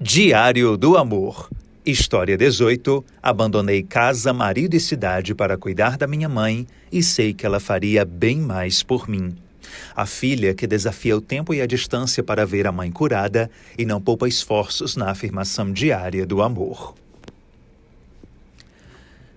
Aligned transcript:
Diário 0.00 0.76
do 0.76 0.96
Amor. 0.96 1.50
História 1.84 2.38
18. 2.38 3.04
Abandonei 3.20 3.82
casa, 3.82 4.32
marido 4.32 4.74
e 4.74 4.80
cidade 4.80 5.34
para 5.34 5.58
cuidar 5.58 5.96
da 5.96 6.06
minha 6.06 6.28
mãe 6.28 6.68
e 6.92 7.02
sei 7.02 7.34
que 7.34 7.44
ela 7.44 7.58
faria 7.58 8.04
bem 8.04 8.38
mais 8.38 8.80
por 8.80 9.08
mim. 9.08 9.36
A 9.96 10.06
filha 10.06 10.54
que 10.54 10.68
desafia 10.68 11.16
o 11.16 11.20
tempo 11.20 11.52
e 11.52 11.60
a 11.60 11.66
distância 11.66 12.22
para 12.22 12.46
ver 12.46 12.68
a 12.68 12.70
mãe 12.70 12.92
curada 12.92 13.50
e 13.76 13.84
não 13.84 14.00
poupa 14.00 14.28
esforços 14.28 14.94
na 14.94 15.10
afirmação 15.10 15.72
diária 15.72 16.24
do 16.24 16.42
amor. 16.42 16.94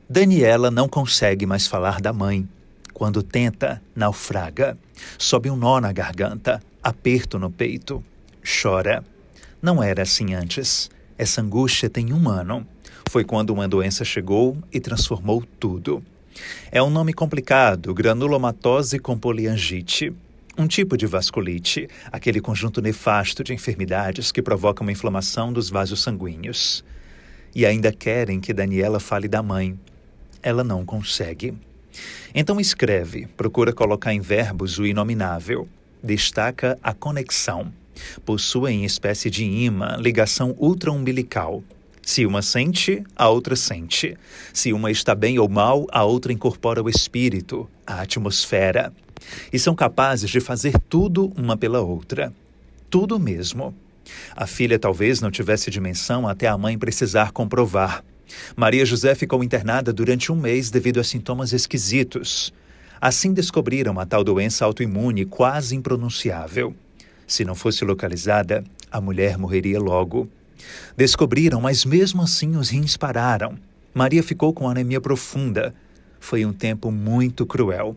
Daniela 0.08 0.70
não 0.70 0.88
consegue 0.88 1.48
mais 1.48 1.66
falar 1.66 2.00
da 2.00 2.14
mãe. 2.14 2.48
Quando 2.94 3.24
tenta, 3.24 3.82
naufraga. 3.96 4.78
Sobe 5.18 5.50
um 5.50 5.56
nó 5.56 5.82
na 5.82 5.92
garganta, 5.92 6.62
aperto 6.84 7.40
no 7.40 7.50
peito. 7.50 8.04
Chora. 8.44 9.04
Não 9.62 9.84
era 9.84 10.02
assim 10.02 10.34
antes. 10.34 10.90
Essa 11.16 11.40
angústia 11.40 11.88
tem 11.88 12.12
um 12.12 12.28
ano. 12.28 12.66
Foi 13.08 13.24
quando 13.24 13.52
uma 13.52 13.68
doença 13.68 14.04
chegou 14.04 14.58
e 14.74 14.80
transformou 14.80 15.44
tudo. 15.60 16.04
É 16.72 16.82
um 16.82 16.90
nome 16.90 17.14
complicado, 17.14 17.94
granulomatose 17.94 18.98
com 18.98 19.16
poliangite. 19.20 20.12
Um 20.58 20.66
tipo 20.66 20.98
de 20.98 21.06
vasculite, 21.06 21.88
aquele 22.12 22.42
conjunto 22.42 22.82
nefasto 22.82 23.44
de 23.44 23.54
enfermidades 23.54 24.32
que 24.32 24.42
provoca 24.42 24.82
uma 24.82 24.92
inflamação 24.92 25.54
dos 25.54 25.70
vasos 25.70 26.02
sanguíneos. 26.02 26.84
E 27.54 27.64
ainda 27.64 27.92
querem 27.92 28.40
que 28.40 28.54
Daniela 28.54 29.00
fale 29.00 29.28
da 29.28 29.44
mãe. 29.44 29.80
Ela 30.42 30.64
não 30.64 30.84
consegue. 30.84 31.54
Então 32.34 32.60
escreve, 32.60 33.28
procura 33.38 33.72
colocar 33.72 34.12
em 34.12 34.22
verbos 34.22 34.80
o 34.80 34.88
inominável. 34.88 35.70
Destaca 36.02 36.80
a 36.82 36.96
conexão 36.96 37.72
possuem 38.26 38.86
espécie 38.86 39.30
de 39.30 39.44
imã, 39.44 39.98
ligação 39.98 40.56
ultraumbilical. 40.58 41.64
Se 42.02 42.26
uma 42.26 42.42
sente, 42.42 43.04
a 43.16 43.30
outra 43.30 43.56
sente. 43.56 44.18
Se 44.54 44.74
uma 44.74 44.90
está 44.90 45.14
bem 45.14 45.38
ou 45.38 45.48
mal, 45.48 45.86
a 45.92 46.04
outra 46.04 46.34
incorpora 46.34 46.82
o 46.82 46.90
espírito, 46.90 47.70
a 47.86 48.02
atmosfera. 48.02 48.92
E 49.54 49.60
são 49.60 49.76
capazes 49.76 50.30
de 50.30 50.40
fazer 50.40 50.78
tudo 50.90 51.32
uma 51.38 51.56
pela 51.56 51.82
outra. 51.82 52.34
Tudo 52.90 53.20
mesmo. 53.20 53.74
A 54.36 54.48
filha 54.48 54.80
talvez 54.80 55.22
não 55.22 55.30
tivesse 55.30 55.70
dimensão 55.70 56.28
até 56.28 56.48
a 56.48 56.58
mãe 56.58 56.78
precisar 56.78 57.32
comprovar. 57.32 58.04
Maria 58.56 58.86
José 58.86 59.14
ficou 59.14 59.44
internada 59.44 59.94
durante 59.94 60.32
um 60.32 60.36
mês 60.36 60.70
devido 60.70 61.00
a 61.00 61.04
sintomas 61.04 61.54
esquisitos. 61.54 62.54
Assim 63.00 63.34
descobriram 63.34 64.00
a 64.00 64.06
tal 64.06 64.24
doença 64.24 64.66
autoimune 64.66 65.26
quase 65.26 65.76
impronunciável. 65.76 66.76
Se 67.32 67.46
não 67.46 67.56
fosse 67.56 67.86
localizada, 67.86 68.62
a 68.92 69.00
mulher 69.00 69.38
morreria 69.38 69.80
logo. 69.80 70.28
Descobriram, 70.98 71.62
mas 71.62 71.86
mesmo 71.86 72.22
assim 72.22 72.58
os 72.58 72.72
rins 72.72 72.98
pararam. 72.98 73.58
Maria 73.94 74.22
ficou 74.22 74.52
com 74.52 74.68
anemia 74.68 75.00
profunda. 75.00 75.74
Foi 76.20 76.46
um 76.46 76.52
tempo 76.52 76.92
muito 76.92 77.46
cruel. 77.46 77.96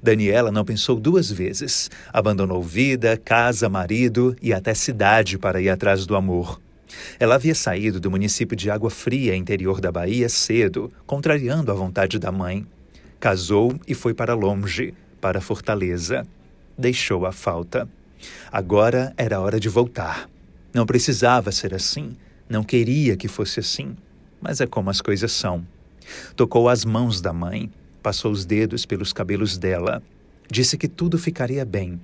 Daniela 0.00 0.52
não 0.52 0.64
pensou 0.64 0.94
duas 1.00 1.28
vezes. 1.28 1.90
Abandonou 2.12 2.62
vida, 2.62 3.16
casa, 3.16 3.68
marido 3.68 4.36
e 4.40 4.52
até 4.52 4.72
cidade 4.74 5.36
para 5.38 5.60
ir 5.60 5.70
atrás 5.70 6.06
do 6.06 6.14
amor. 6.14 6.60
Ela 7.18 7.34
havia 7.34 7.56
saído 7.56 7.98
do 7.98 8.08
município 8.08 8.56
de 8.56 8.70
Água 8.70 8.90
Fria, 8.90 9.34
interior 9.34 9.80
da 9.80 9.90
Bahia, 9.90 10.28
cedo, 10.28 10.92
contrariando 11.04 11.72
a 11.72 11.74
vontade 11.74 12.16
da 12.16 12.30
mãe. 12.30 12.64
Casou 13.18 13.74
e 13.88 13.92
foi 13.92 14.14
para 14.14 14.34
longe, 14.34 14.94
para 15.20 15.40
Fortaleza. 15.40 16.24
Deixou 16.78 17.26
a 17.26 17.32
falta. 17.32 17.88
Agora 18.50 19.12
era 19.16 19.40
hora 19.40 19.58
de 19.58 19.68
voltar. 19.68 20.28
Não 20.72 20.86
precisava 20.86 21.50
ser 21.50 21.74
assim, 21.74 22.16
não 22.48 22.62
queria 22.62 23.16
que 23.16 23.28
fosse 23.28 23.60
assim, 23.60 23.96
mas 24.40 24.60
é 24.60 24.66
como 24.66 24.90
as 24.90 25.00
coisas 25.00 25.32
são. 25.32 25.66
Tocou 26.36 26.68
as 26.68 26.84
mãos 26.84 27.20
da 27.20 27.32
mãe, 27.32 27.70
passou 28.02 28.32
os 28.32 28.44
dedos 28.44 28.86
pelos 28.86 29.12
cabelos 29.12 29.58
dela, 29.58 30.02
disse 30.50 30.78
que 30.78 30.88
tudo 30.88 31.18
ficaria 31.18 31.64
bem. 31.64 32.00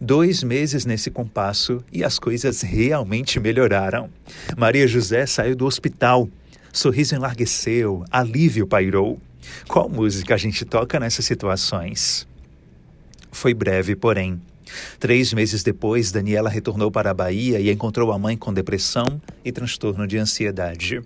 Dois 0.00 0.42
meses 0.42 0.84
nesse 0.84 1.10
compasso 1.10 1.82
e 1.92 2.02
as 2.02 2.18
coisas 2.18 2.62
realmente 2.62 3.38
melhoraram. 3.38 4.10
Maria 4.56 4.86
José 4.86 5.26
saiu 5.26 5.54
do 5.54 5.66
hospital. 5.66 6.28
Sorriso 6.72 7.14
enlargueceu, 7.14 8.04
alívio 8.10 8.66
pairou. 8.66 9.20
Qual 9.66 9.88
música 9.88 10.34
a 10.34 10.38
gente 10.38 10.64
toca 10.64 10.98
nessas 10.98 11.24
situações? 11.24 12.26
Foi 13.30 13.54
breve, 13.54 13.94
porém. 13.94 14.40
Três 14.98 15.32
meses 15.32 15.62
depois, 15.62 16.10
Daniela 16.10 16.48
retornou 16.48 16.90
para 16.90 17.10
a 17.10 17.14
Bahia 17.14 17.60
e 17.60 17.70
encontrou 17.70 18.12
a 18.12 18.18
mãe 18.18 18.36
com 18.36 18.52
depressão 18.52 19.20
e 19.44 19.52
transtorno 19.52 20.06
de 20.06 20.18
ansiedade. 20.18 21.02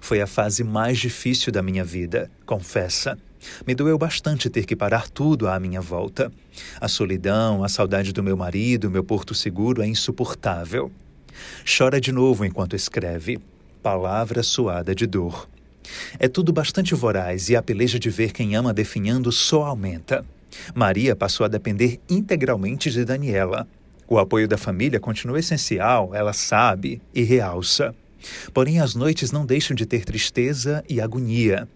Foi 0.00 0.20
a 0.20 0.26
fase 0.26 0.62
mais 0.62 0.98
difícil 0.98 1.52
da 1.52 1.62
minha 1.62 1.84
vida, 1.84 2.30
confessa. 2.46 3.18
Me 3.66 3.74
doeu 3.74 3.98
bastante 3.98 4.48
ter 4.48 4.64
que 4.64 4.76
parar 4.76 5.08
tudo 5.08 5.48
à 5.48 5.58
minha 5.58 5.80
volta. 5.80 6.32
A 6.80 6.88
solidão, 6.88 7.64
a 7.64 7.68
saudade 7.68 8.12
do 8.12 8.22
meu 8.22 8.36
marido, 8.36 8.90
meu 8.90 9.02
porto 9.02 9.34
seguro 9.34 9.82
é 9.82 9.86
insuportável. 9.86 10.90
Chora 11.66 12.00
de 12.00 12.12
novo 12.12 12.44
enquanto 12.44 12.76
escreve. 12.76 13.40
Palavra 13.82 14.42
suada 14.42 14.94
de 14.94 15.06
dor. 15.06 15.48
É 16.18 16.28
tudo 16.28 16.52
bastante 16.52 16.94
voraz 16.94 17.48
e 17.48 17.56
a 17.56 17.62
peleja 17.62 17.98
de 17.98 18.10
ver 18.10 18.32
quem 18.32 18.54
ama 18.54 18.72
definhando 18.72 19.32
só 19.32 19.64
aumenta. 19.64 20.24
Maria 20.74 21.16
passou 21.16 21.44
a 21.44 21.48
depender 21.48 22.00
integralmente 22.08 22.90
de 22.90 23.04
Daniela. 23.04 23.66
O 24.08 24.18
apoio 24.18 24.46
da 24.46 24.58
família 24.58 25.00
continua 25.00 25.38
essencial, 25.38 26.14
ela 26.14 26.32
sabe 26.32 27.00
e 27.14 27.22
realça. 27.22 27.94
Porém, 28.52 28.80
as 28.80 28.94
noites 28.94 29.32
não 29.32 29.46
deixam 29.46 29.74
de 29.74 29.86
ter 29.86 30.04
tristeza 30.04 30.84
e 30.88 31.00
agonia. 31.00 31.68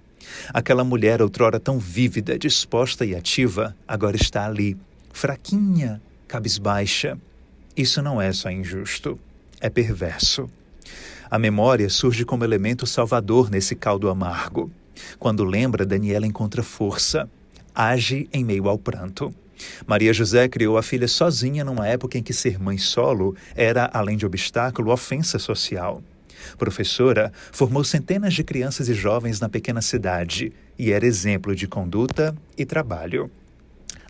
Aquela 0.53 0.85
mulher, 0.85 1.23
outrora 1.23 1.59
tão 1.59 1.79
vívida, 1.79 2.39
disposta 2.39 3.05
e 3.05 3.15
ativa, 3.15 3.75
agora 3.87 4.17
está 4.17 4.47
ali, 4.47 4.77
fraquinha, 5.13 6.01
cabisbaixa. 6.27 7.19
Isso 7.77 8.03
não 8.03 8.21
é 8.21 8.33
só 8.33 8.51
injusto, 8.51 9.19
é 9.61 9.71
perverso. 9.71 10.51
A 11.31 11.39
memória 11.39 11.89
surge 11.89 12.25
como 12.25 12.45
elemento 12.45 12.87
salvador 12.87 13.51
nesse 13.51 13.75
caldo 13.75 14.09
amargo. 14.09 14.71
Quando 15.19 15.45
lembra, 15.45 15.85
Daniela 15.85 16.27
encontra 16.27 16.63
força 16.63 17.29
age 17.77 18.29
em 18.33 18.43
meio 18.43 18.69
ao 18.69 18.79
pranto. 18.79 19.35
Maria 19.87 20.13
José 20.13 20.49
criou 20.49 20.77
a 20.77 20.83
filha 20.83 21.09
sozinha 21.09 21.65
numa 21.65 21.87
época 21.87 22.19
em 22.19 22.23
que 22.23 22.33
ser 22.33 22.59
mãe 22.59 22.79
solo 22.79 23.37
era, 23.55 23.91
além 23.93 24.17
de 24.17 24.27
obstáculo, 24.27 24.91
ofensa 24.93 25.39
social. 25.39 26.03
Professora, 26.59 27.33
formou 27.53 27.85
centenas 27.85 28.35
de 28.35 28.45
crianças 28.45 28.89
e 28.89 28.95
jovens 28.95 29.41
na 29.41 29.49
pequena 29.49 29.83
cidade 29.83 30.53
e 30.79 30.93
era 30.93 31.07
exemplo 31.07 31.55
de 31.55 31.67
conduta 31.67 32.37
e 32.57 32.65
trabalho. 32.65 33.31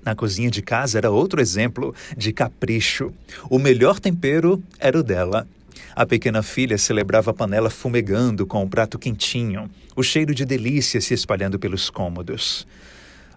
Na 0.05 0.15
cozinha 0.15 0.51
de 0.51 0.63
casa 0.63 0.99
era 0.99 1.11
outro 1.11 1.41
exemplo 1.41 1.95
de 2.17 2.33
capricho. 2.33 3.13
O 3.51 3.59
melhor 3.59 3.99
tempero 3.99 4.63
era 4.79 4.99
o 4.99 5.03
dela. 5.03 5.47
A 5.95 6.07
pequena 6.07 6.43
filha 6.43 6.79
celebrava 6.79 7.31
a 7.31 7.35
panela 7.35 7.71
fumegando 7.71 8.47
com 8.47 8.61
o 8.61 8.65
um 8.65 8.69
prato 8.69 8.99
quentinho, 8.99 9.69
o 9.97 10.03
cheiro 10.03 10.35
de 10.35 10.45
delícia 10.45 11.01
se 11.01 11.15
espalhando 11.15 11.59
pelos 11.59 11.91
cômodos. 11.91 12.67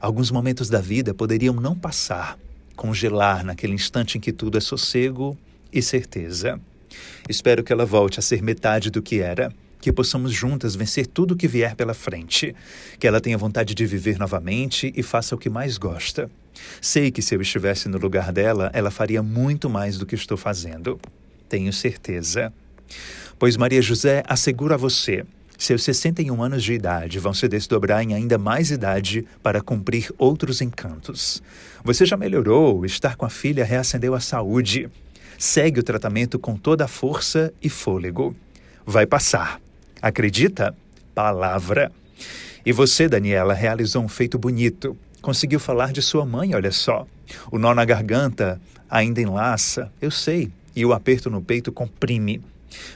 Alguns 0.02 0.32
momentos 0.32 0.70
da 0.70 0.80
vida 0.80 1.14
poderiam 1.14 1.54
não 1.54 1.76
passar, 1.76 2.40
congelar 2.74 3.44
naquele 3.44 3.74
instante 3.74 4.18
em 4.18 4.22
que 4.22 4.32
tudo 4.32 4.58
é 4.58 4.62
sossego 4.62 5.38
e 5.74 5.82
certeza. 5.82 6.60
Espero 7.28 7.64
que 7.64 7.74
ela 7.74 7.86
volte 7.86 8.18
a 8.18 8.22
ser 8.22 8.42
metade 8.42 8.90
do 8.90 9.02
que 9.02 9.20
era, 9.20 9.54
que 9.82 9.92
possamos 9.92 10.32
juntas 10.32 10.74
vencer 10.74 11.06
tudo 11.06 11.34
o 11.34 11.38
que 11.38 11.50
vier 11.50 11.76
pela 11.76 11.94
frente, 11.94 12.56
que 12.98 13.06
ela 13.06 13.20
tenha 13.20 13.38
vontade 13.38 13.76
de 13.76 13.86
viver 13.86 14.18
novamente 14.18 14.94
e 14.96 15.04
faça 15.04 15.36
o 15.36 15.38
que 15.38 15.50
mais 15.50 15.78
gosta. 15.78 16.32
Sei 16.82 17.12
que 17.12 17.22
se 17.22 17.36
eu 17.36 17.42
estivesse 17.42 17.90
no 17.90 17.98
lugar 17.98 18.32
dela, 18.32 18.72
ela 18.74 18.92
faria 18.92 19.22
muito 19.22 19.70
mais 19.70 19.98
do 19.98 20.06
que 20.06 20.16
estou 20.16 20.38
fazendo. 20.38 20.98
Tenho 21.50 21.74
certeza. 21.74 22.54
Pois 23.38 23.58
Maria 23.58 23.82
José 23.82 24.24
assegura 24.28 24.76
a 24.76 24.78
você 24.78 25.26
seus 25.60 25.84
61 25.84 26.42
anos 26.42 26.64
de 26.64 26.72
idade 26.72 27.20
vão 27.20 27.34
se 27.34 27.46
desdobrar 27.50 28.02
em 28.02 28.14
ainda 28.14 28.38
mais 28.38 28.72
idade 28.72 29.28
para 29.44 29.62
cumprir 29.62 30.10
outros 30.18 30.62
encantos. 30.62 31.44
Você 31.84 32.06
já 32.06 32.16
melhorou, 32.16 32.86
estar 32.86 33.18
com 33.18 33.26
a 33.26 33.30
filha 33.30 33.66
reacendeu 33.66 34.16
a 34.16 34.22
saúde. 34.22 34.90
Segue 35.38 35.82
o 35.82 35.84
tratamento 35.84 36.40
com 36.40 36.56
toda 36.56 36.86
a 36.86 36.88
força 36.88 37.54
e 37.62 37.68
fôlego. 37.68 38.34
Vai 38.86 39.06
passar. 39.06 39.60
Acredita? 40.02 40.74
Palavra. 41.14 41.92
E 42.66 42.72
você, 42.72 43.10
Daniela, 43.10 43.54
realizou 43.54 44.02
um 44.02 44.08
feito 44.08 44.40
bonito. 44.40 44.96
Conseguiu 45.22 45.60
falar 45.60 45.92
de 45.92 46.02
sua 46.02 46.26
mãe, 46.26 46.56
olha 46.56 46.72
só. 46.72 47.06
O 47.52 47.60
nó 47.60 47.76
na 47.76 47.84
garganta 47.84 48.62
ainda 48.90 49.22
enlaça, 49.22 49.92
eu 50.02 50.10
sei, 50.10 50.50
e 50.74 50.86
o 50.86 50.94
aperto 50.94 51.30
no 51.30 51.42
peito 51.42 51.70
comprime. 51.70 52.42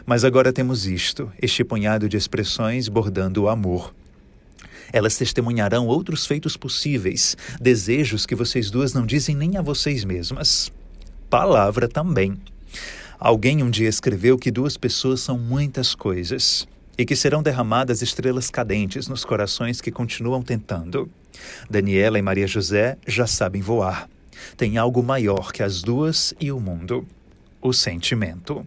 Mas 0.06 0.24
agora 0.24 0.54
temos 0.54 0.86
isto, 0.86 1.31
este 1.42 1.64
punhado 1.64 2.08
de 2.08 2.18
expressões 2.18 2.88
bordando 2.88 3.44
o 3.44 3.50
amor. 3.50 3.94
Elas 4.92 5.18
testemunharão 5.18 5.88
outros 5.88 6.25
feitos 6.25 6.56
possíveis, 6.56 7.36
desejos 7.60 8.25
que 8.25 8.36
vocês 8.36 8.70
duas 8.70 8.94
não 8.94 9.06
dizem 9.06 9.36
nem 9.36 9.58
a 9.58 9.62
vocês 9.62 10.04
mesmas. 10.04 10.72
Palavra 11.30 11.88
também. 11.88 12.38
Alguém 13.20 13.64
um 13.64 13.70
dia 13.70 13.90
escreveu 13.90 14.38
que 14.38 14.52
duas 14.52 14.78
pessoas 14.78 15.22
são 15.22 15.38
muitas 15.40 15.96
coisas 15.96 16.68
e 16.98 17.06
que 17.06 17.16
serão 17.16 17.42
derramadas 17.42 18.02
estrelas 18.02 18.50
cadentes 18.50 19.08
nos 19.08 19.25
corações 19.25 19.81
que 19.81 19.92
continuam 19.92 20.44
tentando. 20.44 21.10
Daniela 21.70 22.20
e 22.20 22.22
Maria 22.22 22.46
José 22.46 22.98
já 23.08 23.25
sabem 23.25 23.62
voar. 23.62 24.08
Tem 24.56 24.78
algo 24.78 25.02
maior 25.02 25.52
que 25.52 25.64
as 25.64 25.81
duas 25.81 26.34
e 26.40 26.52
o 26.52 26.60
mundo: 26.60 27.08
o 27.62 27.74
sentimento. 27.74 28.66